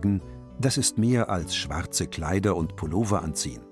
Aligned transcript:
Tragen, 0.00 0.22
das 0.58 0.76
ist 0.76 0.98
mehr 0.98 1.28
als 1.30 1.54
schwarze 1.56 2.06
Kleider 2.06 2.56
und 2.56 2.76
Pullover 2.76 3.22
anziehen. 3.22 3.62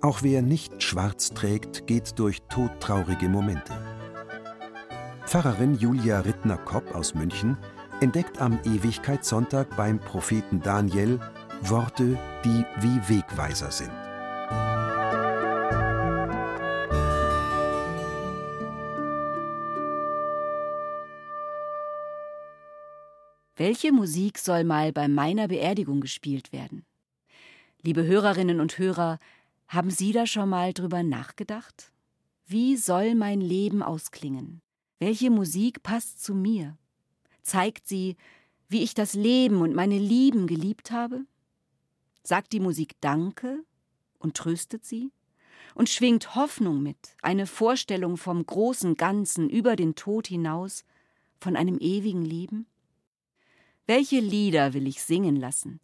Auch 0.00 0.22
wer 0.22 0.42
nicht 0.42 0.82
schwarz 0.82 1.30
trägt, 1.30 1.86
geht 1.86 2.18
durch 2.18 2.42
todtraurige 2.48 3.28
Momente. 3.28 3.72
Pfarrerin 5.26 5.76
Julia 5.76 6.20
Rittner-Kopp 6.20 6.94
aus 6.94 7.14
München 7.14 7.56
entdeckt 8.00 8.40
am 8.40 8.58
Ewigkeitssonntag 8.64 9.76
beim 9.76 10.00
Propheten 10.00 10.60
Daniel 10.60 11.20
Worte, 11.62 12.18
die 12.44 12.64
wie 12.80 13.00
Wegweiser 13.08 13.70
sind. 13.70 13.92
Welche 23.64 23.92
Musik 23.92 24.38
soll 24.38 24.64
mal 24.64 24.92
bei 24.92 25.06
meiner 25.06 25.46
Beerdigung 25.46 26.00
gespielt 26.00 26.52
werden? 26.52 26.84
Liebe 27.80 28.04
Hörerinnen 28.04 28.58
und 28.58 28.76
Hörer, 28.76 29.20
haben 29.68 29.88
Sie 29.88 30.10
da 30.10 30.26
schon 30.26 30.48
mal 30.48 30.72
drüber 30.72 31.04
nachgedacht? 31.04 31.92
Wie 32.44 32.76
soll 32.76 33.14
mein 33.14 33.40
Leben 33.40 33.84
ausklingen? 33.84 34.62
Welche 34.98 35.30
Musik 35.30 35.84
passt 35.84 36.24
zu 36.24 36.34
mir? 36.34 36.76
Zeigt 37.44 37.86
sie, 37.86 38.16
wie 38.68 38.82
ich 38.82 38.94
das 38.94 39.14
Leben 39.14 39.60
und 39.60 39.76
meine 39.76 40.00
Lieben 40.00 40.48
geliebt 40.48 40.90
habe? 40.90 41.24
Sagt 42.24 42.52
die 42.54 42.58
Musik 42.58 42.96
Danke 43.00 43.62
und 44.18 44.36
tröstet 44.36 44.84
sie? 44.84 45.12
Und 45.76 45.88
schwingt 45.88 46.34
Hoffnung 46.34 46.82
mit, 46.82 47.14
eine 47.22 47.46
Vorstellung 47.46 48.16
vom 48.16 48.44
großen 48.44 48.96
Ganzen 48.96 49.48
über 49.48 49.76
den 49.76 49.94
Tod 49.94 50.26
hinaus, 50.26 50.82
von 51.38 51.54
einem 51.54 51.78
ewigen 51.78 52.24
Leben? 52.24 52.66
Welche 53.86 54.20
Lieder 54.20 54.74
will 54.74 54.86
ich 54.86 55.02
singen 55.02 55.34
lassen, 55.34 55.80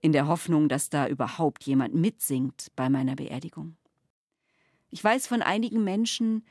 in 0.00 0.12
der 0.12 0.28
Hoffnung, 0.28 0.68
dass 0.68 0.88
da 0.88 1.08
überhaupt 1.08 1.64
jemand 1.64 1.94
mitsingt 1.94 2.68
bei 2.76 2.88
meiner 2.88 3.16
Beerdigung? 3.16 3.76
Ich 4.90 5.02
weiß 5.02 5.26
von 5.26 5.42
einigen 5.42 5.82
Menschen, 5.82 6.44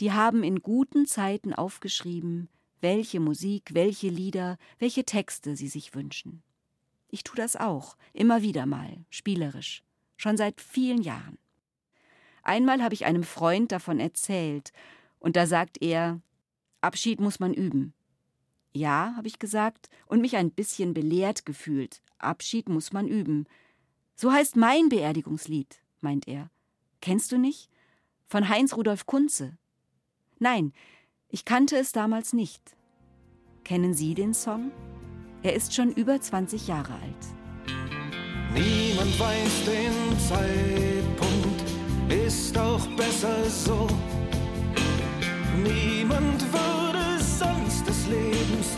die 0.00 0.12
haben 0.12 0.44
in 0.44 0.62
guten 0.62 1.06
Zeiten 1.06 1.54
aufgeschrieben, 1.54 2.48
welche 2.80 3.18
Musik, 3.18 3.70
welche 3.72 4.08
Lieder, 4.08 4.58
welche 4.78 5.04
Texte 5.04 5.56
sie 5.56 5.66
sich 5.66 5.96
wünschen. 5.96 6.44
Ich 7.08 7.24
tue 7.24 7.36
das 7.36 7.56
auch, 7.56 7.96
immer 8.12 8.42
wieder 8.42 8.64
mal, 8.66 9.04
spielerisch, 9.10 9.82
schon 10.16 10.36
seit 10.36 10.60
vielen 10.60 11.02
Jahren. 11.02 11.38
Einmal 12.44 12.80
habe 12.80 12.94
ich 12.94 13.06
einem 13.06 13.24
Freund 13.24 13.72
davon 13.72 13.98
erzählt, 13.98 14.72
und 15.18 15.34
da 15.34 15.46
sagt 15.46 15.82
er, 15.82 16.20
Abschied 16.80 17.18
muss 17.18 17.40
man 17.40 17.52
üben. 17.52 17.92
Ja, 18.72 19.14
habe 19.16 19.28
ich 19.28 19.38
gesagt 19.38 19.88
und 20.06 20.20
mich 20.20 20.36
ein 20.36 20.50
bisschen 20.50 20.94
belehrt 20.94 21.46
gefühlt. 21.46 22.02
Abschied 22.18 22.68
muss 22.68 22.92
man 22.92 23.08
üben. 23.08 23.46
So 24.14 24.32
heißt 24.32 24.56
mein 24.56 24.88
Beerdigungslied, 24.88 25.80
meint 26.00 26.28
er. 26.28 26.50
Kennst 27.00 27.32
du 27.32 27.38
nicht? 27.38 27.70
Von 28.26 28.48
Heinz 28.48 28.76
Rudolf 28.76 29.06
Kunze. 29.06 29.56
Nein, 30.38 30.72
ich 31.28 31.44
kannte 31.44 31.76
es 31.76 31.92
damals 31.92 32.32
nicht. 32.32 32.76
Kennen 33.64 33.94
Sie 33.94 34.14
den 34.14 34.34
Song? 34.34 34.70
Er 35.42 35.54
ist 35.54 35.74
schon 35.74 35.92
über 35.92 36.20
20 36.20 36.66
Jahre 36.68 36.94
alt. 36.94 37.38
Niemand 38.54 39.18
weiß 39.20 39.64
den 39.66 40.18
Zeitpunkt, 40.18 41.62
ist 42.08 42.56
auch 42.58 42.86
besser 42.96 43.44
so. 43.48 43.86
Niemand 45.62 46.52
würde 46.52 46.77
des 47.84 48.06
Lebens 48.06 48.68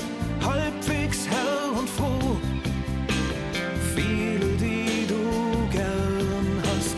halbwegs 0.44 1.26
Herr 1.28 1.78
und 1.78 1.88
froh. 1.88 2.36
Viele, 3.94 4.46
die 4.56 5.06
du 5.06 5.68
gern 5.70 6.62
hast, 6.68 6.96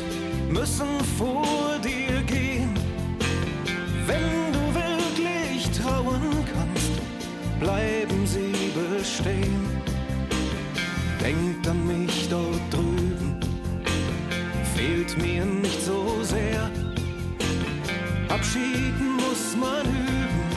müssen 0.49 0.89
vor 1.19 1.79
dir 1.83 2.23
gehen. 2.23 2.75
Wenn 4.07 4.53
du 4.53 4.63
wirklich 4.75 5.71
trauen 5.79 6.45
kannst, 6.53 6.93
bleiben 7.61 8.27
sie 8.27 8.73
bestehen. 8.75 9.67
Denkt 11.21 11.69
an 11.69 11.87
mich 11.87 12.29
dort 12.29 12.61
drüben, 12.71 13.39
fehlt 14.75 15.17
mir 15.19 15.45
nicht 15.45 15.83
so 15.83 16.23
sehr. 16.23 16.71
Abschied 18.29 18.99
muss 18.99 19.57
man 19.57 19.87
üben, 19.87 20.52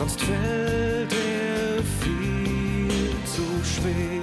sonst 0.00 0.22
fällt 0.22 1.12
er 1.12 1.82
viel 2.00 3.10
zu 3.26 3.42
schwer. 3.62 4.22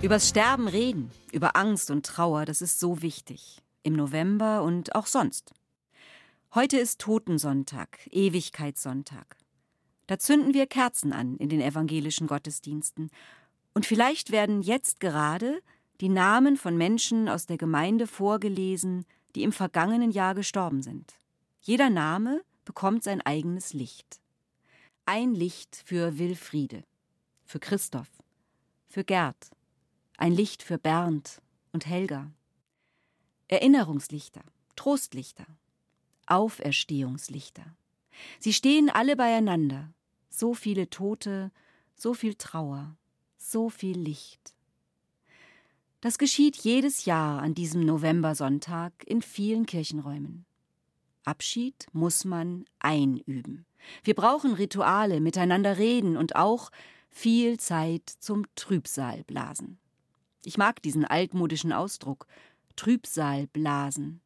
Übers 0.00 0.28
Sterben 0.28 0.68
reden, 0.68 1.10
über 1.32 1.56
Angst 1.56 1.90
und 1.90 2.06
Trauer, 2.06 2.44
das 2.44 2.62
ist 2.62 2.78
so 2.78 3.02
wichtig. 3.02 3.60
Im 3.82 3.94
November 3.94 4.62
und 4.62 4.94
auch 4.94 5.06
sonst. 5.06 5.52
Heute 6.54 6.78
ist 6.78 7.00
Totensonntag, 7.00 7.98
Ewigkeitssonntag. 8.12 9.38
Da 10.06 10.20
zünden 10.20 10.54
wir 10.54 10.68
Kerzen 10.68 11.12
an 11.12 11.36
in 11.38 11.48
den 11.48 11.60
evangelischen 11.60 12.28
Gottesdiensten. 12.28 13.10
Und 13.74 13.86
vielleicht 13.86 14.30
werden 14.30 14.62
jetzt 14.62 15.00
gerade 15.00 15.60
die 16.00 16.08
Namen 16.08 16.56
von 16.56 16.76
Menschen 16.76 17.28
aus 17.28 17.46
der 17.46 17.58
Gemeinde 17.58 18.06
vorgelesen, 18.06 19.04
die 19.34 19.42
im 19.42 19.50
vergangenen 19.50 20.12
Jahr 20.12 20.36
gestorben 20.36 20.80
sind. 20.80 21.12
Jeder 21.60 21.90
Name 21.90 22.42
bekommt 22.64 23.04
sein 23.04 23.20
eigenes 23.20 23.72
Licht. 23.72 24.20
Ein 25.06 25.34
Licht 25.34 25.82
für 25.84 26.18
Wilfriede, 26.18 26.84
für 27.44 27.58
Christoph, 27.58 28.10
für 28.88 29.04
Gerd, 29.04 29.50
ein 30.16 30.32
Licht 30.32 30.62
für 30.62 30.78
Bernd 30.78 31.42
und 31.72 31.86
Helga. 31.86 32.30
Erinnerungslichter, 33.48 34.42
Trostlichter, 34.76 35.46
Auferstehungslichter. 36.26 37.64
Sie 38.38 38.52
stehen 38.52 38.88
alle 38.90 39.16
beieinander, 39.16 39.92
so 40.30 40.54
viele 40.54 40.88
Tote, 40.88 41.50
so 41.94 42.14
viel 42.14 42.34
Trauer, 42.34 42.96
so 43.36 43.70
viel 43.70 43.98
Licht. 43.98 44.54
Das 46.00 46.18
geschieht 46.18 46.56
jedes 46.56 47.04
Jahr 47.04 47.42
an 47.42 47.54
diesem 47.54 47.84
Novembersonntag 47.84 48.92
in 49.06 49.22
vielen 49.22 49.66
Kirchenräumen. 49.66 50.46
Abschied 51.24 51.86
muss 51.92 52.24
man 52.24 52.64
einüben. 52.78 53.66
Wir 54.04 54.14
brauchen 54.14 54.54
Rituale, 54.54 55.20
miteinander 55.20 55.78
reden 55.78 56.16
und 56.16 56.36
auch 56.36 56.70
viel 57.10 57.58
Zeit 57.58 58.08
zum 58.08 58.44
Trübsal 58.54 59.24
blasen. 59.24 59.78
Ich 60.44 60.58
mag 60.58 60.82
diesen 60.82 61.04
altmodischen 61.04 61.72
Ausdruck 61.72 62.26
Trübsal 62.76 63.46
blasen. 63.48 64.20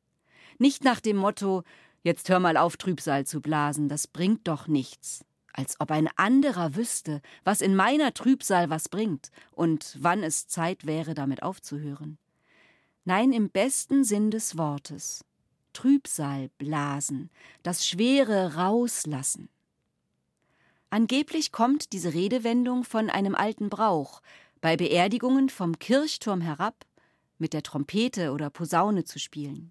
Nicht 0.58 0.84
nach 0.84 1.00
dem 1.00 1.16
Motto 1.16 1.64
Jetzt 2.06 2.28
hör 2.28 2.38
mal 2.38 2.56
auf, 2.56 2.76
Trübsal 2.76 3.26
zu 3.26 3.40
blasen, 3.40 3.88
das 3.88 4.06
bringt 4.06 4.46
doch 4.46 4.68
nichts. 4.68 5.24
Als 5.52 5.80
ob 5.80 5.90
ein 5.90 6.08
anderer 6.14 6.76
wüsste, 6.76 7.20
was 7.42 7.60
in 7.60 7.74
meiner 7.74 8.14
Trübsal 8.14 8.70
was 8.70 8.88
bringt 8.88 9.32
und 9.50 9.96
wann 9.98 10.22
es 10.22 10.46
Zeit 10.46 10.86
wäre, 10.86 11.14
damit 11.14 11.42
aufzuhören. 11.42 12.16
Nein, 13.04 13.32
im 13.32 13.50
besten 13.50 14.04
Sinn 14.04 14.30
des 14.30 14.56
Wortes. 14.56 15.24
Trübsal 15.76 16.48
blasen, 16.56 17.28
das 17.62 17.86
Schwere 17.86 18.54
rauslassen. 18.54 19.50
Angeblich 20.88 21.52
kommt 21.52 21.92
diese 21.92 22.14
Redewendung 22.14 22.82
von 22.82 23.10
einem 23.10 23.34
alten 23.34 23.68
Brauch, 23.68 24.22
bei 24.62 24.78
Beerdigungen 24.78 25.50
vom 25.50 25.78
Kirchturm 25.78 26.40
herab 26.40 26.86
mit 27.36 27.52
der 27.52 27.62
Trompete 27.62 28.32
oder 28.32 28.48
Posaune 28.48 29.04
zu 29.04 29.18
spielen. 29.18 29.70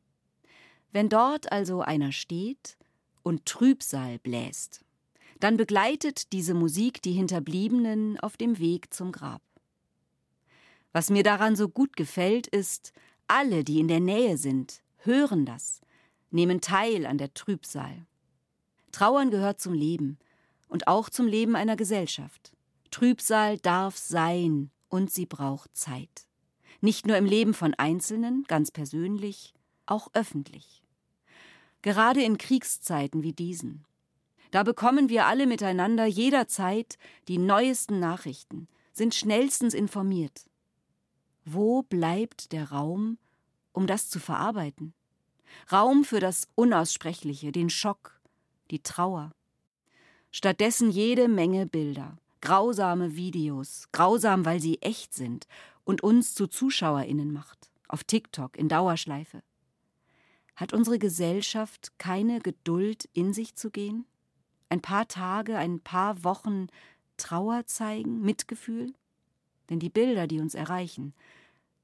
Wenn 0.92 1.10
dort 1.10 1.52
also 1.52 1.82
einer 1.82 2.12
steht 2.12 2.78
und 3.24 3.48
Trübsal 3.48 4.20
bläst, 4.20 4.82
dann 5.40 5.58
begleitet 5.58 6.32
diese 6.34 6.54
Musik 6.54 7.02
die 7.02 7.14
Hinterbliebenen 7.14 8.20
auf 8.20 8.38
dem 8.38 8.60
Weg 8.60 8.94
zum 8.94 9.12
Grab. 9.12 9.42
Was 10.94 11.10
mir 11.10 11.24
daran 11.24 11.56
so 11.56 11.68
gut 11.68 11.98
gefällt, 11.98 12.46
ist, 12.46 12.94
alle, 13.28 13.64
die 13.64 13.80
in 13.80 13.88
der 13.88 14.02
Nähe 14.02 14.38
sind, 14.38 14.84
hören 14.98 15.46
das, 15.46 15.82
nehmen 16.36 16.62
teil 16.62 17.06
an 17.06 17.18
der 17.18 17.34
Trübsal. 17.34 18.06
Trauern 18.92 19.32
gehört 19.32 19.60
zum 19.60 19.74
Leben 19.74 20.20
und 20.68 20.88
auch 20.88 21.10
zum 21.10 21.28
Leben 21.28 21.56
einer 21.56 21.76
Gesellschaft. 21.76 22.52
Trübsal 22.92 23.58
darf 23.58 23.98
sein 23.98 24.70
und 24.90 25.12
sie 25.12 25.26
braucht 25.26 25.76
Zeit. 25.76 26.28
Nicht 26.82 27.08
nur 27.08 27.18
im 27.18 27.26
Leben 27.26 27.54
von 27.54 27.74
Einzelnen, 27.74 28.44
ganz 28.48 28.70
persönlich, 28.70 29.54
auch 29.86 30.10
öffentlich. 30.14 30.84
Gerade 31.82 32.22
in 32.22 32.38
Kriegszeiten 32.38 33.24
wie 33.24 33.34
diesen. 33.34 33.86
Da 34.52 34.64
bekommen 34.64 35.10
wir 35.10 35.26
alle 35.26 35.48
miteinander 35.48 36.06
jederzeit 36.06 36.98
die 37.28 37.38
neuesten 37.38 38.00
Nachrichten, 38.00 38.68
sind 38.94 39.16
schnellstens 39.16 39.74
informiert. 39.74 40.46
Wo 41.46 41.84
bleibt 41.84 42.52
der 42.52 42.72
Raum, 42.72 43.18
um 43.72 43.88
das 43.88 44.10
zu 44.10 44.20
verarbeiten? 44.20 44.94
Raum 45.72 46.04
für 46.04 46.20
das 46.20 46.48
Unaussprechliche, 46.56 47.52
den 47.52 47.70
Schock, 47.70 48.20
die 48.72 48.82
Trauer. 48.82 49.32
Stattdessen 50.32 50.90
jede 50.90 51.28
Menge 51.28 51.66
Bilder, 51.66 52.18
grausame 52.42 53.16
Videos, 53.16 53.88
grausam, 53.92 54.46
weil 54.46 54.60
sie 54.60 54.82
echt 54.82 55.14
sind 55.14 55.48
und 55.84 56.04
uns 56.04 56.34
zu 56.34 56.48
ZuschauerInnen 56.48 57.32
macht, 57.32 57.70
auf 57.88 58.04
TikTok 58.04 58.58
in 58.58 58.68
Dauerschleife. 58.68 59.42
Hat 60.56 60.74
unsere 60.74 61.00
Gesellschaft 61.00 61.94
keine 61.98 62.40
Geduld, 62.40 63.10
in 63.14 63.34
sich 63.34 63.56
zu 63.56 63.72
gehen? 63.72 64.06
Ein 64.70 64.82
paar 64.82 65.08
Tage, 65.08 65.58
ein 65.58 65.80
paar 65.80 66.24
Wochen 66.24 66.68
Trauer 67.18 67.66
zeigen, 67.66 68.22
Mitgefühl? 68.22 68.94
Denn 69.70 69.80
die 69.80 69.90
Bilder, 69.90 70.28
die 70.28 70.40
uns 70.40 70.56
erreichen, 70.56 71.14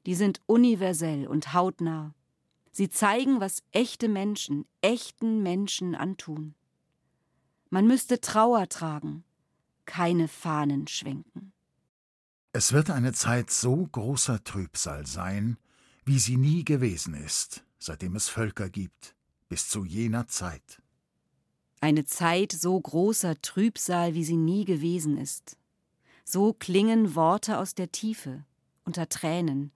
die 0.05 0.15
sind 0.15 0.41
universell 0.45 1.27
und 1.27 1.53
hautnah. 1.53 2.13
Sie 2.71 2.89
zeigen, 2.89 3.39
was 3.41 3.63
echte 3.71 4.07
Menschen, 4.07 4.65
echten 4.81 5.43
Menschen 5.43 5.93
antun. 5.95 6.55
Man 7.69 7.87
müsste 7.87 8.21
Trauer 8.21 8.69
tragen, 8.69 9.23
keine 9.85 10.27
Fahnen 10.27 10.87
schwenken. 10.87 11.53
Es 12.53 12.73
wird 12.73 12.89
eine 12.89 13.13
Zeit 13.13 13.49
so 13.49 13.87
großer 13.87 14.43
Trübsal 14.43 15.05
sein, 15.05 15.57
wie 16.05 16.19
sie 16.19 16.37
nie 16.37 16.65
gewesen 16.65 17.13
ist, 17.13 17.63
seitdem 17.79 18.15
es 18.15 18.27
Völker 18.27 18.69
gibt, 18.69 19.15
bis 19.47 19.69
zu 19.69 19.85
jener 19.85 20.27
Zeit. 20.27 20.81
Eine 21.79 22.05
Zeit 22.05 22.51
so 22.51 22.79
großer 22.79 23.41
Trübsal, 23.41 24.13
wie 24.13 24.23
sie 24.23 24.37
nie 24.37 24.65
gewesen 24.65 25.17
ist. 25.17 25.57
So 26.25 26.53
klingen 26.53 27.15
Worte 27.15 27.57
aus 27.57 27.73
der 27.73 27.91
Tiefe, 27.91 28.45
unter 28.83 29.09
Tränen. 29.09 29.71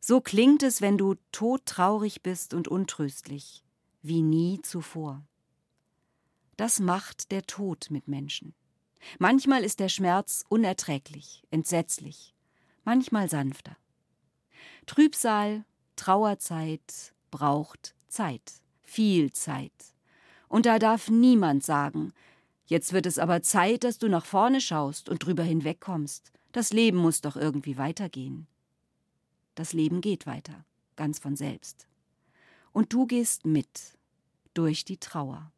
So 0.00 0.20
klingt 0.20 0.62
es, 0.62 0.80
wenn 0.80 0.96
du 0.96 1.16
todtraurig 1.32 2.22
bist 2.22 2.54
und 2.54 2.68
untröstlich, 2.68 3.64
wie 4.02 4.22
nie 4.22 4.60
zuvor. 4.62 5.22
Das 6.56 6.80
macht 6.80 7.30
der 7.30 7.42
Tod 7.42 7.88
mit 7.90 8.08
Menschen. 8.08 8.54
Manchmal 9.18 9.64
ist 9.64 9.80
der 9.80 9.88
Schmerz 9.88 10.44
unerträglich, 10.48 11.44
entsetzlich, 11.50 12.34
manchmal 12.84 13.28
sanfter. 13.28 13.76
Trübsal, 14.86 15.64
Trauerzeit 15.96 17.12
braucht 17.30 17.94
Zeit, 18.08 18.54
viel 18.82 19.32
Zeit. 19.32 19.72
Und 20.48 20.66
da 20.66 20.78
darf 20.78 21.10
niemand 21.10 21.62
sagen, 21.62 22.12
jetzt 22.66 22.92
wird 22.92 23.06
es 23.06 23.18
aber 23.18 23.42
Zeit, 23.42 23.84
dass 23.84 23.98
du 23.98 24.08
nach 24.08 24.24
vorne 24.24 24.60
schaust 24.60 25.08
und 25.08 25.24
drüber 25.24 25.42
hinwegkommst. 25.42 26.32
Das 26.52 26.72
Leben 26.72 26.98
muss 26.98 27.20
doch 27.20 27.36
irgendwie 27.36 27.76
weitergehen. 27.76 28.46
Das 29.58 29.72
Leben 29.72 30.00
geht 30.00 30.24
weiter, 30.24 30.64
ganz 30.94 31.18
von 31.18 31.34
selbst. 31.34 31.88
Und 32.70 32.92
du 32.92 33.06
gehst 33.06 33.44
mit 33.44 33.98
durch 34.54 34.84
die 34.84 34.98
Trauer. 34.98 35.50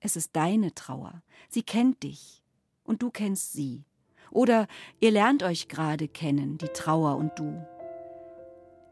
Es 0.00 0.16
ist 0.16 0.34
deine 0.34 0.74
Trauer. 0.74 1.22
Sie 1.48 1.62
kennt 1.62 2.02
dich 2.02 2.42
und 2.82 3.00
du 3.00 3.12
kennst 3.12 3.52
sie. 3.52 3.84
Oder 4.32 4.66
ihr 4.98 5.12
lernt 5.12 5.44
euch 5.44 5.68
gerade 5.68 6.08
kennen, 6.08 6.58
die 6.58 6.66
Trauer 6.70 7.14
und 7.14 7.38
du. 7.38 7.64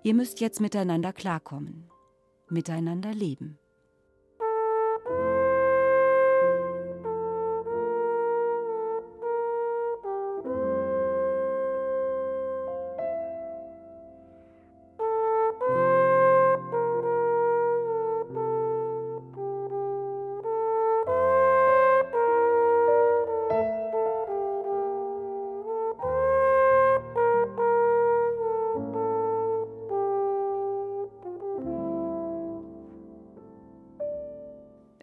Ihr 0.05 0.15
müsst 0.15 0.39
jetzt 0.39 0.61
miteinander 0.61 1.13
klarkommen, 1.13 1.91
miteinander 2.49 3.13
leben. 3.13 3.59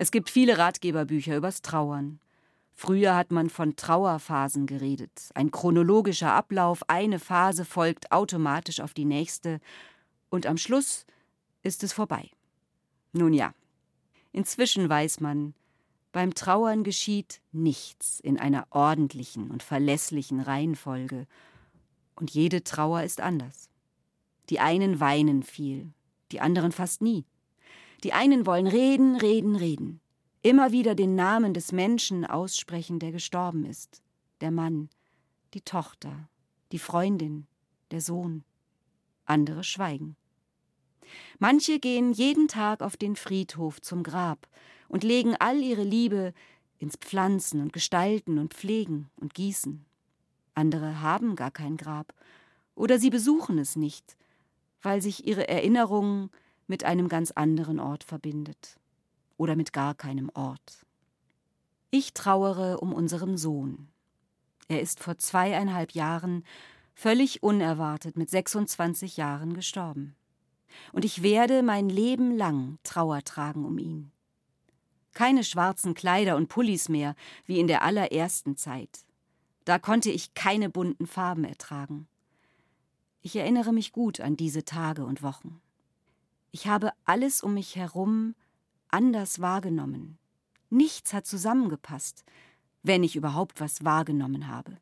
Es 0.03 0.11
gibt 0.11 0.29
viele 0.29 0.57
Ratgeberbücher 0.57 1.37
übers 1.37 1.61
Trauern. 1.61 2.19
Früher 2.73 3.15
hat 3.15 3.31
man 3.31 3.49
von 3.49 3.77
Trauerphasen 3.77 4.67
geredet. 4.67 5.31
Ein 5.33 5.49
chronologischer 5.49 6.33
Ablauf, 6.33 6.83
eine 6.89 7.19
Phase 7.19 7.63
folgt 7.63 8.11
automatisch 8.11 8.81
auf 8.81 8.93
die 8.93 9.05
nächste 9.05 9.61
und 10.29 10.45
am 10.45 10.57
Schluss 10.57 11.05
ist 11.61 11.85
es 11.85 11.93
vorbei. 11.93 12.29
Nun 13.13 13.31
ja, 13.31 13.53
inzwischen 14.33 14.89
weiß 14.89 15.21
man, 15.21 15.53
beim 16.11 16.33
Trauern 16.33 16.83
geschieht 16.83 17.39
nichts 17.53 18.19
in 18.19 18.37
einer 18.37 18.67
ordentlichen 18.71 19.51
und 19.51 19.63
verlässlichen 19.63 20.41
Reihenfolge. 20.41 21.27
Und 22.15 22.29
jede 22.29 22.65
Trauer 22.65 23.03
ist 23.03 23.21
anders. 23.21 23.69
Die 24.49 24.59
einen 24.59 24.99
weinen 24.99 25.43
viel, 25.43 25.93
die 26.33 26.41
anderen 26.41 26.73
fast 26.73 27.01
nie. 27.01 27.23
Die 28.03 28.13
einen 28.13 28.45
wollen 28.45 28.67
reden, 28.67 29.15
reden, 29.15 29.55
reden. 29.55 30.01
Immer 30.41 30.73
wieder 30.73 30.93
den 30.93 31.15
Namen 31.15 31.53
des 31.53 31.71
Menschen 31.71 32.25
aussprechen, 32.25 32.99
der 32.99 33.13
gestorben 33.13 33.65
ist. 33.65 34.01
Der 34.41 34.51
Mann, 34.51 34.89
die 35.53 35.61
Tochter, 35.61 36.27
die 36.73 36.79
Freundin, 36.79 37.47
der 37.91 38.01
Sohn. 38.01 38.43
Andere 39.25 39.63
schweigen. 39.63 40.17
Manche 41.39 41.79
gehen 41.79 42.11
jeden 42.11 42.49
Tag 42.49 42.81
auf 42.81 42.97
den 42.97 43.15
Friedhof 43.15 43.81
zum 43.81 44.03
Grab 44.03 44.49
und 44.89 45.03
legen 45.03 45.35
all 45.39 45.61
ihre 45.61 45.83
Liebe 45.83 46.33
ins 46.79 46.97
Pflanzen 46.97 47.61
und 47.61 47.71
Gestalten 47.71 48.37
und 48.37 48.53
Pflegen 48.53 49.09
und 49.15 49.33
Gießen. 49.33 49.85
Andere 50.55 50.99
haben 50.99 51.37
gar 51.37 51.51
kein 51.51 51.77
Grab 51.77 52.13
oder 52.75 52.99
sie 52.99 53.09
besuchen 53.09 53.57
es 53.57 53.77
nicht, 53.77 54.17
weil 54.81 55.01
sich 55.01 55.25
ihre 55.25 55.47
Erinnerungen 55.47 56.29
mit 56.67 56.83
einem 56.83 57.07
ganz 57.07 57.31
anderen 57.31 57.79
Ort 57.79 58.03
verbindet 58.03 58.77
oder 59.37 59.55
mit 59.55 59.73
gar 59.73 59.95
keinem 59.95 60.29
Ort. 60.33 60.85
Ich 61.91 62.13
trauere 62.13 62.81
um 62.81 62.93
unseren 62.93 63.37
Sohn. 63.37 63.89
Er 64.67 64.81
ist 64.81 64.99
vor 64.99 65.17
zweieinhalb 65.17 65.91
Jahren 65.91 66.43
völlig 66.95 67.43
unerwartet 67.43 68.17
mit 68.17 68.29
26 68.29 69.17
Jahren 69.17 69.53
gestorben. 69.53 70.15
Und 70.91 71.05
ich 71.05 71.21
werde 71.21 71.61
mein 71.61 71.89
Leben 71.89 72.35
lang 72.35 72.79
Trauer 72.83 73.23
tragen 73.23 73.65
um 73.65 73.77
ihn. 73.77 74.11
Keine 75.13 75.43
schwarzen 75.43 75.93
Kleider 75.93 76.35
und 76.35 76.49
Pullis 76.49 76.89
mehr, 76.89 77.15
wie 77.45 77.59
in 77.59 77.67
der 77.67 77.83
allerersten 77.83 78.57
Zeit. 78.57 79.05
Da 79.65 79.77
konnte 79.77 80.09
ich 80.09 80.33
keine 80.33 80.69
bunten 80.69 81.05
Farben 81.05 81.43
ertragen. 81.43 82.07
Ich 83.21 83.35
erinnere 83.35 83.71
mich 83.71 83.91
gut 83.91 84.19
an 84.19 84.35
diese 84.35 84.65
Tage 84.65 85.05
und 85.05 85.21
Wochen. 85.21 85.61
Ich 86.55 86.67
habe 86.67 86.91
alles 87.03 87.41
um 87.41 87.55
mich 87.55 87.75
herum 87.75 88.35
anders 88.87 89.41
wahrgenommen. 89.41 90.19
Nichts 90.69 91.11
hat 91.11 91.25
zusammengepasst, 91.25 92.23
wenn 92.83 93.01
ich 93.01 93.15
überhaupt 93.15 93.59
was 93.59 93.83
wahrgenommen 93.83 94.47
habe. 94.47 94.77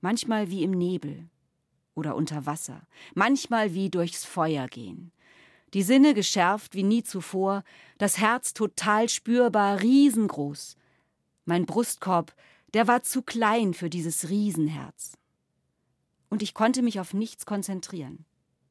Manchmal 0.00 0.50
wie 0.50 0.62
im 0.62 0.70
Nebel 0.70 1.28
oder 1.96 2.14
unter 2.14 2.46
Wasser, 2.46 2.86
manchmal 3.12 3.74
wie 3.74 3.90
durchs 3.90 4.24
Feuer 4.24 4.68
gehen. 4.68 5.10
Die 5.72 5.82
Sinne 5.82 6.14
geschärft 6.14 6.76
wie 6.76 6.84
nie 6.84 7.02
zuvor, 7.02 7.64
das 7.98 8.18
Herz 8.18 8.54
total 8.54 9.08
spürbar, 9.08 9.82
riesengroß. 9.82 10.76
Mein 11.44 11.66
Brustkorb, 11.66 12.36
der 12.72 12.86
war 12.86 13.02
zu 13.02 13.22
klein 13.22 13.74
für 13.74 13.90
dieses 13.90 14.28
Riesenherz. 14.28 15.18
Und 16.30 16.40
ich 16.40 16.54
konnte 16.54 16.82
mich 16.82 17.00
auf 17.00 17.14
nichts 17.14 17.46
konzentrieren. 17.46 18.24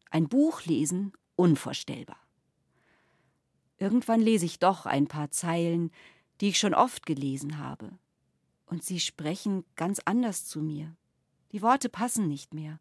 Ein 0.10 0.30
Buch 0.30 0.64
lesen 0.64 1.12
unvorstellbar. 1.36 2.18
Irgendwann 3.78 4.22
lese 4.22 4.46
ich 4.46 4.60
doch 4.60 4.86
ein 4.86 5.08
paar 5.08 5.32
Zeilen, 5.32 5.92
die 6.42 6.50
ich 6.50 6.60
schon 6.60 6.74
oft 6.74 7.06
gelesen 7.06 7.58
habe. 7.58 7.92
Und 8.66 8.84
sie 8.84 9.00
sprechen 9.00 9.66
ganz 9.76 10.00
anders 10.06 10.46
zu 10.46 10.62
mir. 10.62 10.96
Die 11.52 11.62
Worte 11.62 11.90
passen 11.90 12.28
nicht 12.28 12.54
mehr. 12.54 12.80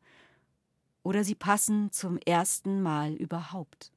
Oder 1.02 1.24
sie 1.24 1.34
passen 1.34 1.90
zum 1.90 2.18
ersten 2.18 2.82
Mal 2.82 3.14
überhaupt. 3.14 3.92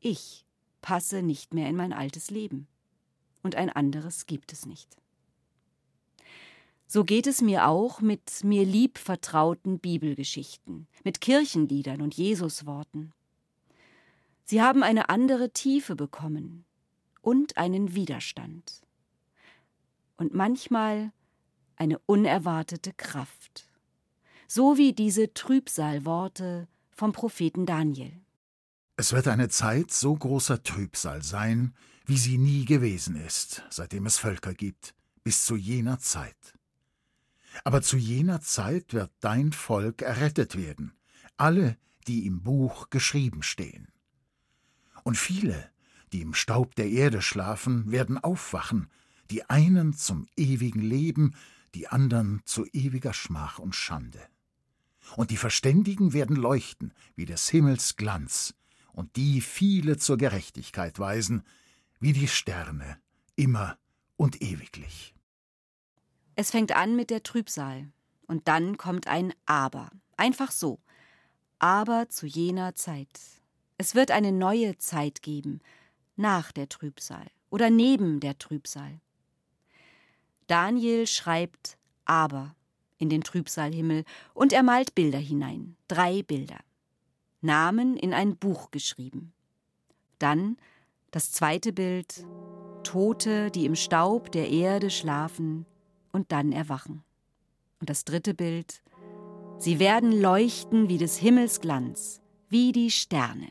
Ich 0.00 0.44
passe 0.80 1.22
nicht 1.22 1.54
mehr 1.54 1.68
in 1.68 1.76
mein 1.76 1.92
altes 1.92 2.30
Leben. 2.30 2.66
Und 3.42 3.56
ein 3.56 3.70
anderes 3.70 4.26
gibt 4.26 4.52
es 4.52 4.66
nicht. 4.66 4.96
So 6.86 7.04
geht 7.04 7.26
es 7.26 7.40
mir 7.40 7.68
auch 7.68 8.02
mit 8.02 8.44
mir 8.44 8.66
lieb 8.66 8.98
vertrauten 8.98 9.78
Bibelgeschichten, 9.78 10.86
mit 11.04 11.22
Kirchenliedern 11.22 12.02
und 12.02 12.14
Jesusworten. 12.14 13.14
Sie 14.52 14.60
haben 14.60 14.82
eine 14.82 15.08
andere 15.08 15.54
Tiefe 15.54 15.96
bekommen 15.96 16.66
und 17.22 17.56
einen 17.56 17.94
Widerstand. 17.94 18.82
Und 20.18 20.34
manchmal 20.34 21.10
eine 21.76 21.98
unerwartete 22.00 22.92
Kraft. 22.92 23.66
So 24.46 24.76
wie 24.76 24.92
diese 24.92 25.32
Trübsalworte 25.32 26.68
vom 26.90 27.12
Propheten 27.12 27.64
Daniel. 27.64 28.12
Es 28.96 29.14
wird 29.14 29.26
eine 29.26 29.48
Zeit 29.48 29.90
so 29.90 30.14
großer 30.14 30.62
Trübsal 30.62 31.22
sein, 31.22 31.74
wie 32.04 32.18
sie 32.18 32.36
nie 32.36 32.66
gewesen 32.66 33.16
ist, 33.16 33.62
seitdem 33.70 34.04
es 34.04 34.18
Völker 34.18 34.52
gibt, 34.52 34.94
bis 35.24 35.46
zu 35.46 35.56
jener 35.56 35.98
Zeit. 35.98 36.58
Aber 37.64 37.80
zu 37.80 37.96
jener 37.96 38.42
Zeit 38.42 38.92
wird 38.92 39.12
dein 39.20 39.52
Volk 39.52 40.02
errettet 40.02 40.58
werden, 40.58 40.92
alle, 41.38 41.78
die 42.06 42.26
im 42.26 42.42
Buch 42.42 42.90
geschrieben 42.90 43.42
stehen. 43.42 43.91
Und 45.02 45.16
viele, 45.16 45.70
die 46.12 46.20
im 46.20 46.34
Staub 46.34 46.74
der 46.74 46.90
Erde 46.90 47.22
schlafen, 47.22 47.90
werden 47.90 48.18
aufwachen, 48.18 48.88
die 49.30 49.48
einen 49.48 49.94
zum 49.94 50.26
ewigen 50.36 50.82
Leben, 50.82 51.34
die 51.74 51.88
andern 51.88 52.42
zu 52.44 52.66
ewiger 52.66 53.14
Schmach 53.14 53.58
und 53.58 53.74
Schande. 53.74 54.20
Und 55.16 55.30
die 55.30 55.36
Verständigen 55.36 56.12
werden 56.12 56.36
leuchten 56.36 56.92
wie 57.16 57.24
des 57.24 57.48
Himmels 57.48 57.96
Glanz, 57.96 58.54
und 58.92 59.16
die 59.16 59.40
viele 59.40 59.96
zur 59.96 60.18
Gerechtigkeit 60.18 60.98
weisen, 60.98 61.44
wie 61.98 62.12
die 62.12 62.28
Sterne, 62.28 62.98
immer 63.36 63.78
und 64.16 64.42
ewiglich. 64.42 65.14
Es 66.34 66.50
fängt 66.50 66.72
an 66.72 66.94
mit 66.94 67.10
der 67.10 67.22
Trübsal, 67.22 67.90
und 68.26 68.48
dann 68.48 68.76
kommt 68.76 69.06
ein 69.08 69.32
Aber, 69.46 69.90
einfach 70.16 70.50
so. 70.50 70.80
Aber 71.58 72.08
zu 72.08 72.26
jener 72.26 72.74
Zeit. 72.74 73.41
Es 73.82 73.96
wird 73.96 74.12
eine 74.12 74.30
neue 74.30 74.78
Zeit 74.78 75.22
geben, 75.22 75.60
nach 76.14 76.52
der 76.52 76.68
Trübsal 76.68 77.26
oder 77.50 77.68
neben 77.68 78.20
der 78.20 78.38
Trübsal. 78.38 79.00
Daniel 80.46 81.08
schreibt 81.08 81.76
Aber 82.04 82.54
in 82.98 83.08
den 83.08 83.24
Trübsalhimmel 83.24 84.04
und 84.34 84.52
er 84.52 84.62
malt 84.62 84.94
Bilder 84.94 85.18
hinein, 85.18 85.74
drei 85.88 86.22
Bilder. 86.22 86.60
Namen 87.40 87.96
in 87.96 88.14
ein 88.14 88.36
Buch 88.36 88.70
geschrieben. 88.70 89.32
Dann 90.20 90.58
das 91.10 91.32
zweite 91.32 91.72
Bild, 91.72 92.24
Tote, 92.84 93.50
die 93.50 93.66
im 93.66 93.74
Staub 93.74 94.30
der 94.30 94.48
Erde 94.48 94.90
schlafen 94.90 95.66
und 96.12 96.30
dann 96.30 96.52
erwachen. 96.52 97.02
Und 97.80 97.90
das 97.90 98.04
dritte 98.04 98.32
Bild, 98.32 98.80
sie 99.58 99.80
werden 99.80 100.12
leuchten 100.12 100.88
wie 100.88 100.98
des 100.98 101.18
Himmels 101.18 101.60
Glanz, 101.60 102.20
wie 102.48 102.70
die 102.70 102.92
Sterne. 102.92 103.48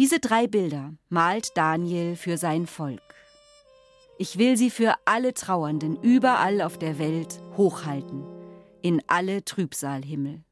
Diese 0.00 0.18
drei 0.18 0.46
Bilder 0.46 0.94
malt 1.10 1.58
Daniel 1.58 2.16
für 2.16 2.38
sein 2.38 2.66
Volk. 2.66 3.02
Ich 4.16 4.38
will 4.38 4.56
sie 4.56 4.70
für 4.70 4.94
alle 5.04 5.34
Trauernden 5.34 6.00
überall 6.00 6.62
auf 6.62 6.78
der 6.78 6.98
Welt 6.98 7.38
hochhalten, 7.58 8.24
in 8.80 9.02
alle 9.08 9.44
Trübsalhimmel. 9.44 10.42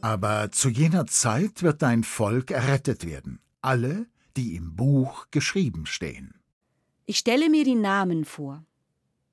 Aber 0.00 0.52
zu 0.52 0.68
jener 0.68 1.06
Zeit 1.06 1.62
wird 1.62 1.82
dein 1.82 2.04
Volk 2.04 2.50
errettet 2.50 3.04
werden, 3.04 3.40
alle, 3.60 4.06
die 4.36 4.54
im 4.54 4.76
Buch 4.76 5.26
geschrieben 5.30 5.86
stehen. 5.86 6.34
Ich 7.06 7.18
stelle 7.18 7.48
mir 7.48 7.64
die 7.64 7.74
Namen 7.74 8.24
vor, 8.24 8.64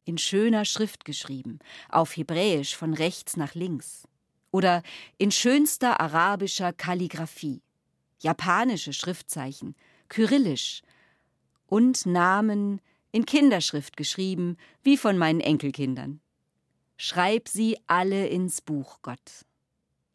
in 0.06 0.18
schöner 0.18 0.66
Schrift 0.66 1.06
geschrieben, 1.06 1.60
auf 1.90 2.16
Hebräisch 2.16 2.76
von 2.76 2.94
rechts 2.94 3.38
nach 3.38 3.54
links, 3.54 4.08
oder 4.52 4.82
in 5.18 5.32
schönster 5.32 6.00
arabischer 6.00 6.74
Kalligraphie, 6.74 7.62
japanische 8.20 8.94
Schriftzeichen, 8.94 9.76
kyrillisch. 10.10 10.82
Und 11.68 12.06
Namen 12.06 12.80
in 13.12 13.26
Kinderschrift 13.26 13.98
geschrieben, 13.98 14.58
wie 14.84 14.98
von 14.98 15.18
meinen 15.18 15.42
Enkelkindern. 15.42 16.22
Schreib 16.96 17.50
sie 17.50 17.78
alle 17.88 18.28
ins 18.28 18.62
Buch, 18.62 19.00
Gott. 19.02 19.46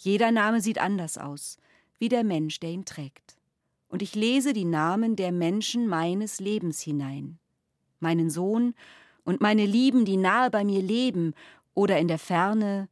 Jeder 0.03 0.33
Name 0.33 0.63
sieht 0.63 0.79
anders 0.79 1.19
aus, 1.19 1.59
wie 1.99 2.09
der 2.09 2.25
Mensch, 2.25 2.59
der 2.59 2.71
ihn 2.71 2.87
trägt. 2.87 3.37
Und 3.89 4.01
ich 4.01 4.15
lese 4.15 4.55
die 4.55 4.65
Namen 4.65 5.15
der 5.15 5.31
Menschen 5.31 5.87
meines 5.87 6.41
Lebens 6.41 6.81
hinein. 6.81 7.39
Meinen 7.99 8.31
Sohn 8.31 8.73
und 9.25 9.43
meine 9.43 9.67
Lieben, 9.67 10.07
die 10.07 10.17
nahe 10.17 10.51
bei 10.51 10.65
mir 10.65 10.81
leben 10.81 11.35
oder 11.75 11.99
in 11.99 12.09
der 12.09 12.19
Ferne, 12.19 12.89